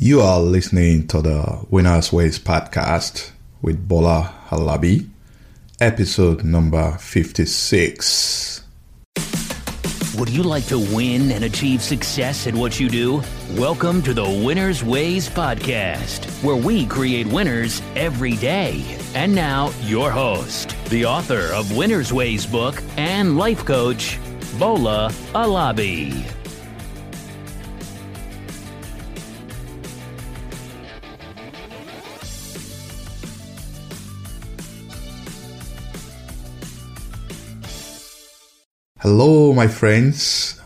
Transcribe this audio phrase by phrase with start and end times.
[0.00, 5.08] You are listening to the Winners Ways podcast with Bola Alabi,
[5.80, 8.62] episode number 56.
[10.16, 13.22] Would you like to win and achieve success at what you do?
[13.56, 18.84] Welcome to the Winners Ways podcast, where we create winners every day.
[19.16, 24.16] And now, your host, the author of Winners Ways book and life coach,
[24.60, 26.37] Bola Alabi.
[39.02, 40.60] Hello, my friends.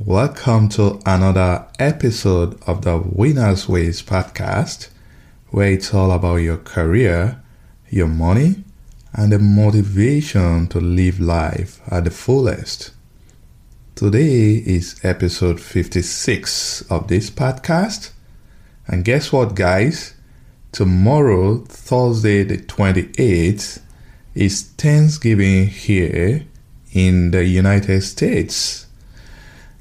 [0.00, 4.88] Welcome to another episode of the Winners Ways podcast,
[5.50, 7.42] where it's all about your career,
[7.90, 8.64] your money,
[9.12, 12.92] and the motivation to live life at the fullest.
[13.94, 18.12] Today is episode 56 of this podcast.
[18.86, 20.14] And guess what, guys?
[20.72, 23.82] Tomorrow, Thursday, the 28th,
[24.34, 26.46] is Thanksgiving here
[26.94, 28.86] in the United States.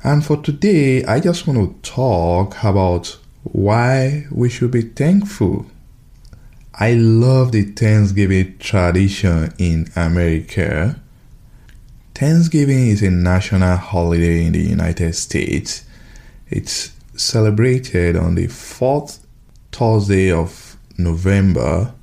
[0.04, 5.68] And for today, I just want to talk about why we should be thankful.
[6.74, 11.00] I love the Thanksgiving tradition in America.
[12.16, 15.86] Thanksgiving is a national holiday in the United States.
[16.50, 19.26] It's celebrated on the fourth
[19.72, 21.94] Thursday of November.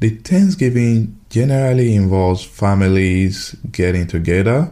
[0.00, 4.70] The Thanksgiving generally involves families getting together,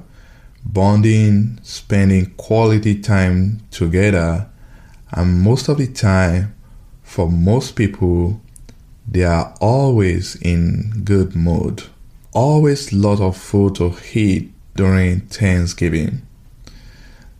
[0.65, 4.49] bonding, spending quality time together,
[5.11, 6.55] and most of the time,
[7.03, 8.41] for most people,
[9.09, 11.83] they are always in good mood.
[12.33, 16.23] Always lot of food to eat during Thanksgiving.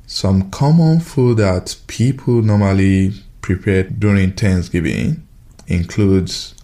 [0.05, 5.25] Some common food that people normally prepare during Thanksgiving
[5.69, 6.57] includes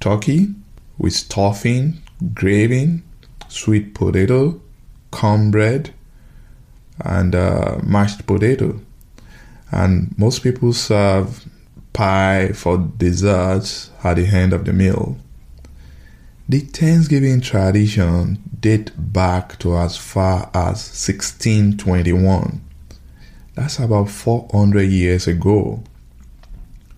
[0.00, 0.54] turkey,
[1.02, 2.00] with stuffing,
[2.32, 3.02] gravy,
[3.48, 4.60] sweet potato,
[5.10, 5.92] cornbread,
[7.04, 8.80] and uh, mashed potato.
[9.72, 11.44] And most people serve
[11.92, 15.18] pie for dessert at the end of the meal.
[16.48, 22.60] The Thanksgiving tradition dates back to as far as 1621.
[23.54, 25.82] That's about 400 years ago.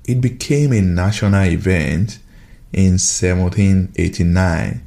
[0.07, 2.19] It became a national event
[2.75, 4.85] in 1789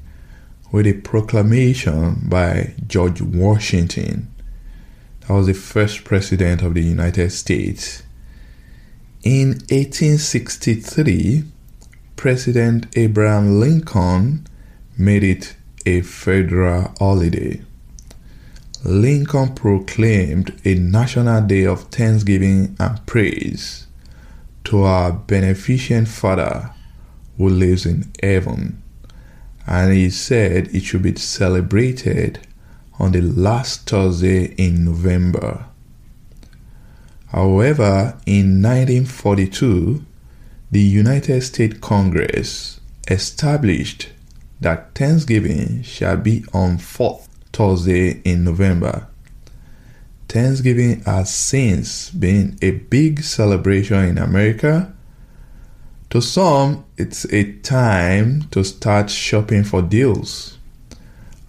[0.72, 4.28] with a proclamation by George Washington.
[5.22, 8.04] That was the first president of the United States.
[9.24, 11.46] In 1863,
[12.18, 14.46] President Abraham Lincoln
[14.98, 15.56] made it
[15.86, 17.62] a federal holiday.
[18.84, 23.88] Lincoln proclaimed a national day of thanksgiving and praise
[24.66, 26.74] to our beneficent Father
[27.38, 28.82] who lives in heaven.
[29.66, 32.40] And he said it should be celebrated
[33.00, 35.66] on the last Thursday in November.
[37.28, 40.06] However, in 1942,
[40.72, 44.10] the United States Congress established
[44.60, 49.08] that Thanksgiving shall be on fourth Thursday in November.
[50.28, 54.94] Thanksgiving has since been a big celebration in America
[56.10, 60.58] to some, it's a time to start shopping for deals.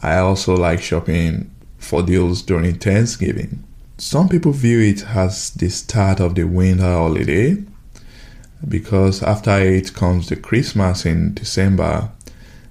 [0.03, 3.65] I also like shopping for deals during Thanksgiving.
[3.99, 7.57] Some people view it as the start of the winter holiday
[8.67, 12.11] because after it comes the Christmas in December,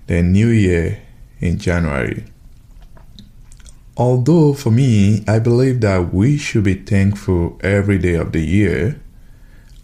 [0.07, 1.01] then New Year
[1.39, 2.25] in January.
[3.95, 9.01] Although for me, I believe that we should be thankful every day of the year,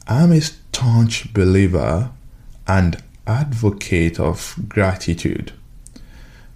[0.08, 0.42] I'm a
[0.74, 2.10] staunch believer
[2.68, 2.98] and
[3.28, 5.52] advocate of gratitude.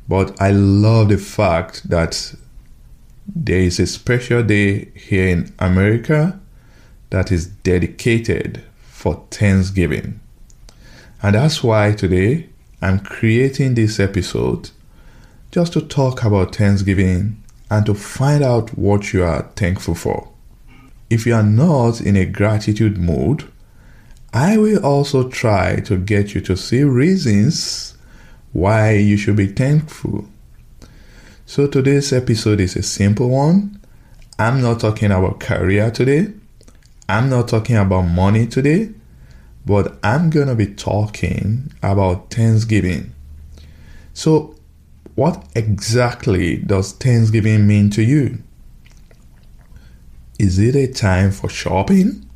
[0.10, 2.34] But I love the fact that
[3.28, 6.40] there is a special day here in America
[7.10, 10.20] that is dedicated for Thanksgiving.
[11.22, 12.50] And that's why today
[12.81, 14.72] I'm creating this episode
[15.52, 20.30] just to talk about Thanksgiving and to find out what you are thankful for.
[21.10, 23.46] If you are not in a gratitude mood,
[24.38, 27.95] I will also try to get you to see reasons
[28.54, 30.28] why you should be thankful.
[31.48, 33.81] So today's episode is a simple one.
[34.38, 36.34] I'm not talking about career today.
[37.10, 38.92] I'm not talking about money today,
[39.66, 43.16] but I'm going to be talking about Thanksgiving.
[44.13, 44.54] So,
[45.16, 48.44] what exactly does Thanksgiving mean to you?
[50.38, 52.26] Is it a time for shopping?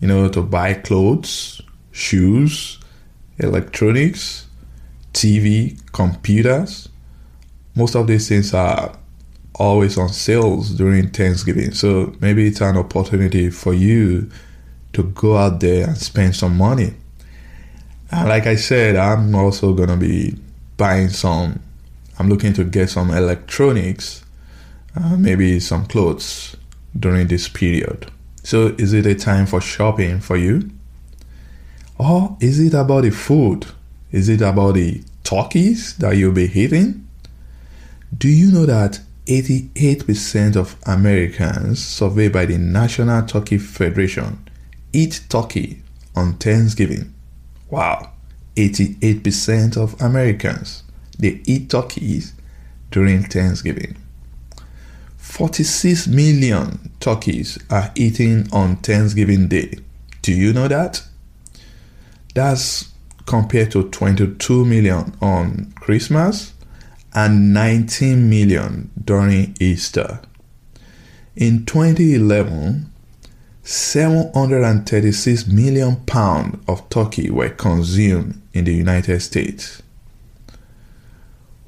[0.00, 1.60] You know, to buy clothes,
[1.92, 2.78] shoes,
[3.38, 4.46] electronics,
[5.12, 6.88] TV, computers.
[7.74, 8.96] Most of these things are
[9.54, 11.72] always on sales during Thanksgiving.
[11.72, 14.30] So maybe it's an opportunity for you
[14.92, 16.94] to go out there and spend some money.
[18.10, 20.36] And like I said, I'm also going to be
[20.76, 21.60] buying some,
[22.18, 24.24] I'm looking to get some electronics,
[24.96, 26.56] uh, maybe some clothes
[26.98, 28.10] during this period.
[28.48, 30.70] So is it a time for shopping for you?
[31.98, 33.66] Or is it about the food?
[34.10, 37.06] Is it about the turkeys that you'll be eating?
[38.16, 44.48] Do you know that 88% of Americans surveyed by the National Turkey Federation
[44.94, 45.82] eat turkey
[46.16, 47.12] on Thanksgiving?
[47.68, 48.12] Wow,
[48.56, 50.84] 88% of Americans
[51.18, 52.32] they eat turkeys
[52.90, 53.98] during Thanksgiving.
[55.28, 59.74] 46 million turkeys are eaten on Thanksgiving Day.
[60.22, 61.02] Do you know that?
[62.34, 62.90] That's
[63.24, 66.54] compared to 22 million on Christmas
[67.14, 70.20] and 19 million during Easter.
[71.36, 72.90] In 2011,
[73.62, 79.82] 736 million pounds of turkey were consumed in the United States.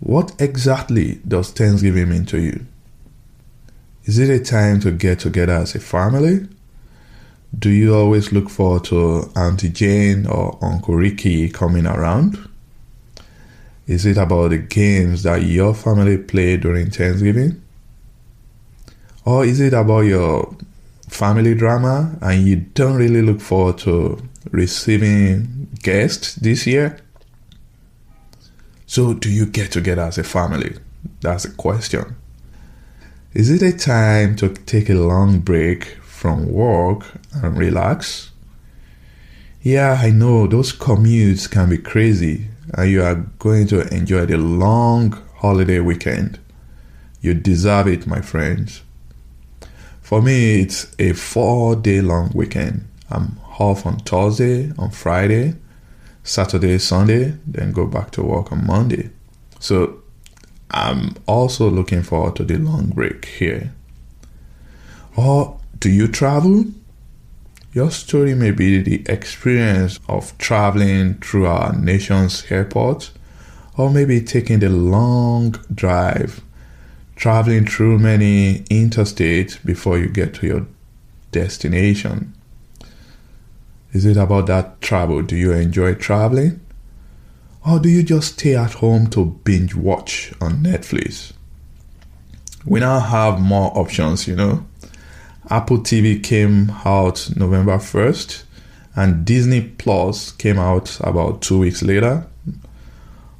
[0.01, 2.67] What exactly does Thanksgiving mean to you?
[4.07, 6.49] Is it a time to get together as a family?
[7.57, 12.39] Do you always look forward to Auntie Jane or Uncle Ricky coming around?
[13.87, 17.61] Is it about the games that your family play during Thanksgiving?
[19.27, 20.57] Or is it about your
[21.09, 26.99] family drama and you don't really look forward to receiving guests this year?
[28.87, 30.77] So, do you get together as a family?
[31.21, 32.17] That's the question.
[33.33, 38.33] Is it a time to take a long break from work and relax?
[39.63, 44.37] Yeah, I know those commutes can be crazy, and you are going to enjoy the
[44.37, 46.41] long holiday weekend.
[47.21, 48.83] You deserve it, my friends.
[50.03, 52.89] For me, it's a four day long weekend.
[53.11, 55.55] I'm off on Thursday, on Friday,
[56.25, 59.11] Saturday, Sunday, then go back to work on Monday.
[59.61, 60.00] So
[60.73, 63.73] I'm also looking forward to the long break here.
[65.17, 66.67] Or do you travel?
[67.73, 73.13] Your story may be the experience of traveling through our nation's airports,
[73.77, 76.41] or maybe taking the long drive,
[77.17, 80.67] traveling through many interstates before you get to your
[81.33, 82.35] destination.
[83.93, 85.23] Is it about that travel?
[85.23, 86.61] Do you enjoy traveling?
[87.71, 91.33] Or do you just stay at home to binge watch on Netflix?
[92.67, 94.67] We now have more options, you know.
[95.49, 98.43] Apple TV came out November 1st,
[98.97, 102.27] and Disney Plus came out about two weeks later.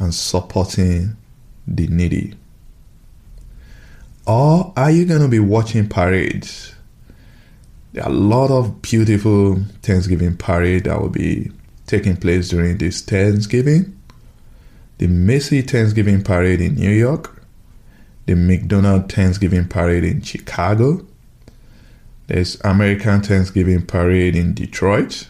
[0.00, 1.16] and supporting
[1.68, 2.34] the needy.
[4.26, 6.74] Or are you going to be watching parades?
[7.92, 11.52] There are a lot of beautiful Thanksgiving parade that will be
[11.86, 13.96] taking place during this Thanksgiving.
[14.98, 17.40] The Macy Thanksgiving parade in New York,
[18.26, 21.06] the McDonald Thanksgiving parade in Chicago.
[22.26, 25.28] There's American Thanksgiving parade in Detroit,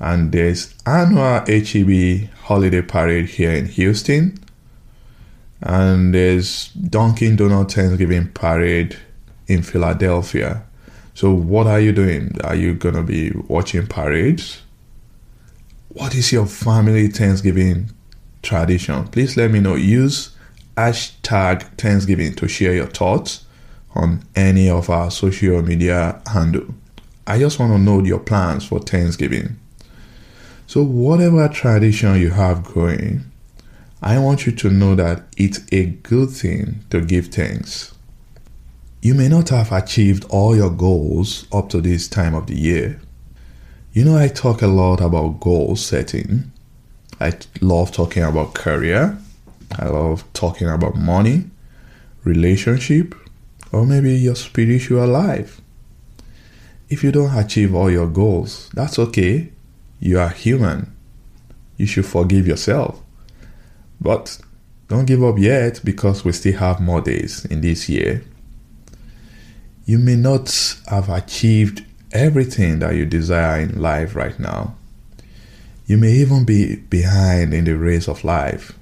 [0.00, 4.38] and there's annual HEB holiday parade here in Houston,
[5.60, 8.96] and there's Dunkin' Donut Thanksgiving parade
[9.46, 10.64] in Philadelphia.
[11.14, 12.38] So, what are you doing?
[12.42, 14.62] Are you gonna be watching parades?
[15.88, 17.90] What is your family Thanksgiving
[18.42, 19.04] tradition?
[19.08, 19.74] Please let me know.
[19.74, 20.30] Use
[20.74, 23.44] hashtag Thanksgiving to share your thoughts
[23.94, 26.66] on any of our social media handle.
[27.26, 29.58] I just want to know your plans for Thanksgiving.
[30.66, 33.24] So, whatever tradition you have going,
[34.02, 37.94] I want you to know that it's a good thing to give thanks.
[39.00, 43.00] You may not have achieved all your goals up to this time of the year.
[43.92, 46.50] You know, I talk a lot about goal setting.
[47.20, 49.18] I love talking about career.
[49.78, 51.44] I love talking about money,
[52.24, 53.14] relationship,
[53.72, 55.60] or maybe your spiritual life.
[56.88, 59.50] If you don't achieve all your goals, that's okay.
[59.98, 60.94] You are human.
[61.78, 63.00] You should forgive yourself.
[64.00, 64.38] But
[64.88, 68.22] don't give up yet because we still have more days in this year.
[69.86, 74.76] You may not have achieved everything that you desire in life right now.
[75.86, 78.78] You may even be behind in the race of life.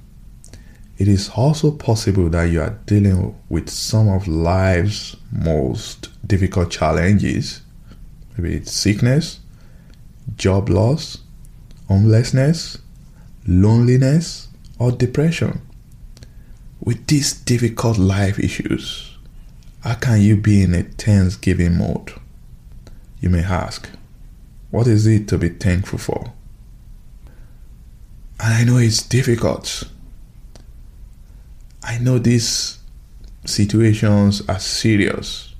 [0.97, 7.61] It is also possible that you are dealing with some of life's most difficult challenges.
[8.37, 9.39] Maybe it's sickness,
[10.37, 11.17] job loss,
[11.87, 12.77] homelessness,
[13.47, 15.61] loneliness, or depression.
[16.79, 19.17] With these difficult life issues,
[19.81, 22.13] how can you be in a thanksgiving mode?
[23.19, 23.89] You may ask,
[24.69, 26.33] what is it to be thankful for?
[28.39, 29.83] And I know it's difficult
[31.83, 32.77] I know these
[33.45, 35.55] situations are serious,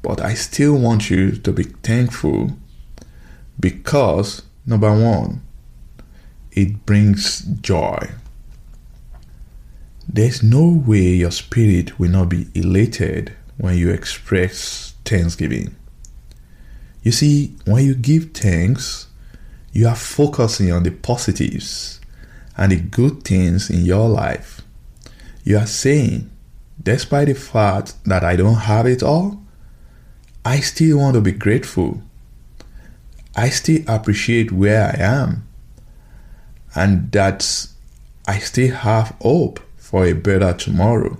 [0.00, 2.52] but I still want you to be thankful
[3.58, 5.42] because, number one,
[6.52, 7.98] it brings joy.
[10.08, 15.74] There's no way your spirit will not be elated when you express thanksgiving.
[17.02, 19.08] You see, when you give thanks,
[19.72, 22.00] you are focusing on the positives
[22.56, 24.55] and the good things in your life
[25.46, 26.28] you are saying,
[26.82, 29.40] despite the fact that I don't have it all,
[30.44, 32.02] I still want to be grateful.
[33.36, 35.46] I still appreciate where I am.
[36.74, 37.68] And that
[38.26, 41.16] I still have hope for a better tomorrow.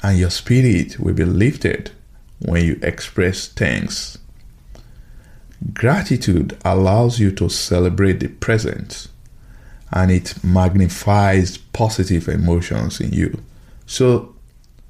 [0.00, 1.90] And your spirit will be lifted
[2.38, 4.16] when you express thanks.
[5.74, 9.08] Gratitude allows you to celebrate the present
[9.92, 13.42] and it magnifies positive emotions in you.
[13.86, 14.34] So,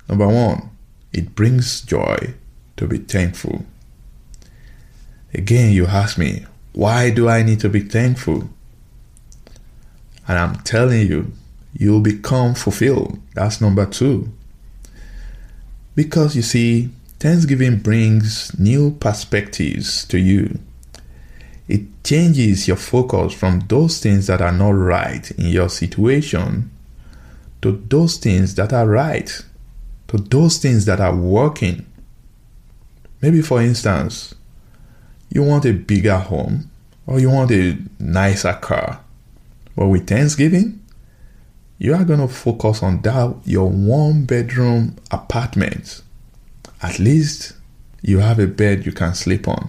[0.08, 0.70] number one,
[1.12, 2.34] it brings joy
[2.76, 3.64] to be thankful.
[5.34, 8.48] Again, you ask me, why do I need to be thankful?
[10.28, 11.32] And I'm telling you,
[11.72, 13.18] you'll become fulfilled.
[13.34, 14.32] That's number two.
[15.94, 20.58] Because you see, Thanksgiving brings new perspectives to you.
[21.68, 26.70] It changes your focus from those things that are not right in your situation
[27.62, 29.42] to those things that are right,
[30.08, 31.84] to those things that are working.
[33.20, 34.34] Maybe, for instance,
[35.30, 36.70] you want a bigger home
[37.06, 39.00] or you want a nicer car.
[39.74, 40.82] But with Thanksgiving,
[41.78, 46.02] you are going to focus on that your one bedroom apartment.
[46.82, 47.54] At least
[48.02, 49.68] you have a bed you can sleep on.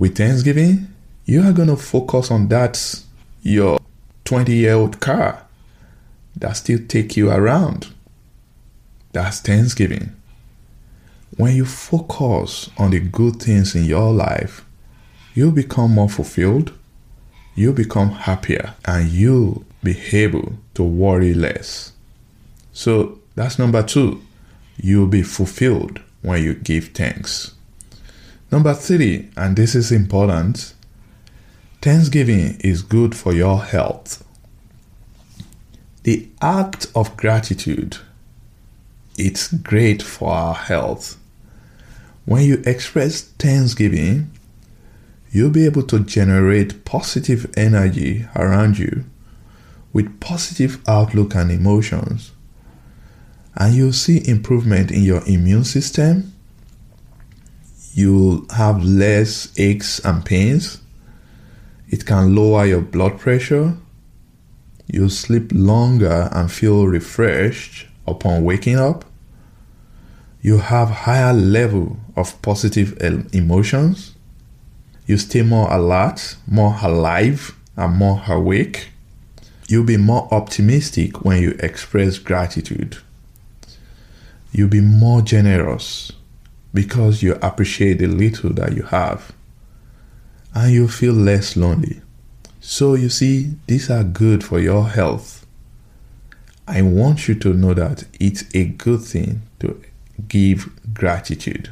[0.00, 0.88] With Thanksgiving,
[1.26, 3.04] you are going to focus on that
[3.42, 3.78] your
[4.24, 5.44] 20 year old car
[6.34, 7.88] that still take you around.
[9.12, 10.16] That's Thanksgiving.
[11.36, 14.64] When you focus on the good things in your life,
[15.34, 16.72] you become more fulfilled,
[17.54, 21.92] you become happier, and you be able to worry less.
[22.72, 24.22] So that's number two.
[24.78, 27.54] You'll be fulfilled when you give thanks.
[28.52, 30.74] Number three, and this is important
[31.82, 34.22] Thanksgiving is good for your health.
[36.02, 37.96] The act of gratitude,
[39.16, 41.16] it's great for our health.
[42.26, 44.30] When you express thanksgiving,
[45.30, 49.04] you'll be able to generate positive energy around you
[49.94, 52.32] with positive outlook and emotions.
[53.56, 56.29] And you'll see improvement in your immune system
[57.92, 60.80] you'll have less aches and pains.
[61.88, 63.76] It can lower your blood pressure.
[64.86, 69.04] You'll sleep longer and feel refreshed upon waking up.
[70.42, 74.14] You have higher level of positive um, emotions.
[75.06, 78.88] You stay more alert, more alive, and more awake.
[79.68, 82.98] You'll be more optimistic when you express gratitude.
[84.52, 86.12] You'll be more generous
[86.72, 89.32] because you appreciate the little that you have.
[90.54, 92.02] And you feel less lonely.
[92.60, 95.46] So, you see, these are good for your health.
[96.66, 99.80] I want you to know that it's a good thing to
[100.28, 101.70] give gratitude.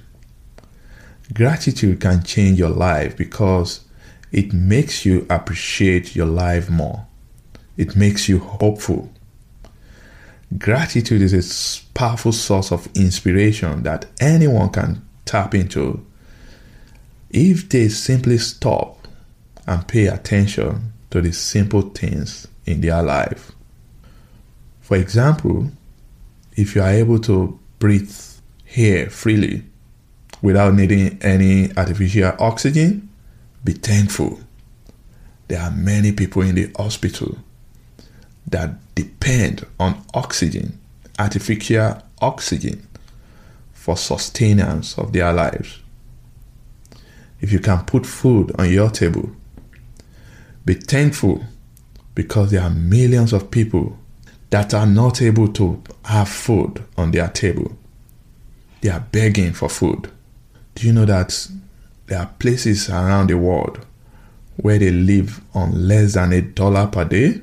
[1.33, 3.85] Gratitude can change your life because
[4.33, 7.07] it makes you appreciate your life more.
[7.77, 9.11] It makes you hopeful.
[10.57, 16.05] Gratitude is a powerful source of inspiration that anyone can tap into
[17.29, 19.07] if they simply stop
[19.67, 23.53] and pay attention to the simple things in their life.
[24.81, 25.71] For example,
[26.57, 28.15] if you are able to breathe
[28.75, 29.65] air freely
[30.41, 33.11] without needing any artificial oxygen,
[33.63, 34.41] be thankful.
[35.49, 37.37] There are many people in the hospital
[38.51, 40.79] that depend on oxygen,
[41.19, 42.87] artificial oxygen,
[43.73, 45.79] for sustenance of their lives.
[47.41, 49.31] If you can put food on your table,
[50.65, 51.45] be thankful
[52.15, 53.97] because there are millions of people
[54.51, 57.77] that are not able to have food on their table.
[58.81, 60.11] They are begging for food.
[60.75, 61.49] Do you know that
[62.07, 63.85] there are places around the world
[64.57, 67.41] where they live on less than a dollar per day?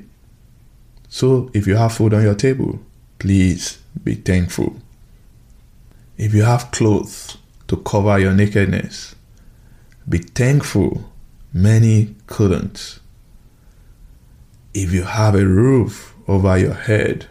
[1.08, 2.80] So if you have food on your table,
[3.18, 4.76] please be thankful.
[6.18, 7.36] If you have clothes
[7.68, 9.14] to cover your nakedness,
[10.08, 11.12] be thankful
[11.52, 13.00] many couldn't.
[14.74, 17.26] If you have a roof over your head,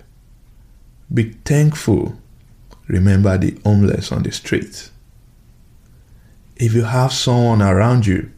[1.13, 2.15] be thankful.
[2.88, 4.89] Remember the homeless on the street.
[6.55, 8.31] If you have someone around you,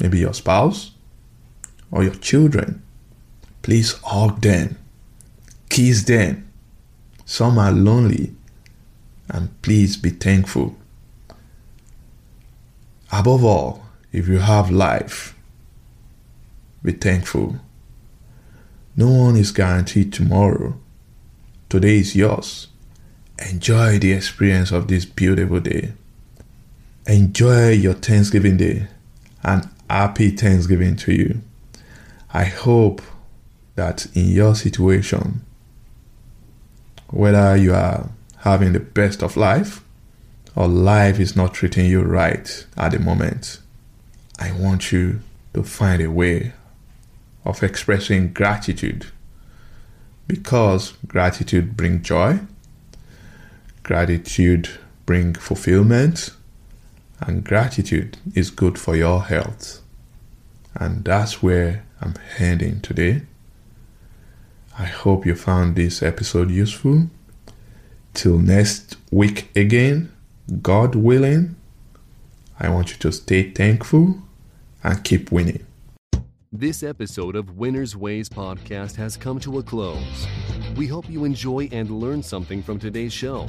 [0.00, 0.92] maybe your spouse
[1.90, 2.82] or your children,
[3.62, 4.76] please hug them,
[5.68, 6.48] kiss them.
[7.24, 8.34] Some are lonely,
[9.28, 10.76] and please be thankful.
[13.10, 15.34] Above all, if you have life,
[16.82, 17.56] be thankful.
[18.96, 20.78] No one is guaranteed tomorrow.
[21.68, 22.68] Today is yours.
[23.38, 25.92] Enjoy the experience of this beautiful day.
[27.06, 28.88] Enjoy your Thanksgiving Day
[29.42, 31.40] and happy Thanksgiving to you.
[32.32, 33.02] I hope
[33.74, 35.44] that in your situation,
[37.08, 39.82] whether you are having the best of life
[40.54, 43.60] or life is not treating you right at the moment,
[44.38, 45.20] I want you
[45.54, 46.52] to find a way
[47.44, 49.06] of expressing gratitude
[50.26, 52.40] because gratitude brings joy,
[53.82, 54.70] gratitude
[55.04, 56.30] brings fulfillment,
[57.20, 59.80] and gratitude is good for your health.
[60.74, 63.22] And that's where I'm heading today.
[64.82, 67.06] I hope you found this episode useful.
[68.14, 70.12] Till next week again,
[70.60, 71.54] God willing,
[72.58, 74.16] I want you to stay thankful
[74.82, 75.64] and keep winning.
[76.50, 80.26] This episode of Winner's Ways podcast has come to a close.
[80.74, 83.46] We hope you enjoy and learn something from today's show.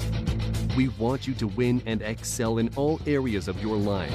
[0.77, 4.13] We want you to win and excel in all areas of your life,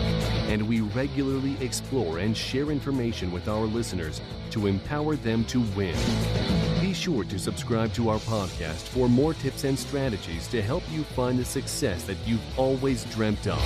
[0.49, 5.97] and we regularly explore and share information with our listeners to empower them to win.
[6.89, 11.05] Be sure to subscribe to our podcast for more tips and strategies to help you
[11.05, 13.63] find the success that you've always dreamt of.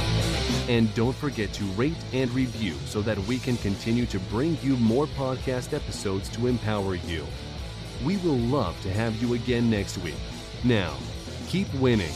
[0.68, 4.76] And don't forget to rate and review so that we can continue to bring you
[4.78, 7.24] more podcast episodes to empower you.
[8.04, 10.18] We will love to have you again next week.
[10.64, 10.96] Now,
[11.46, 12.10] keep winning.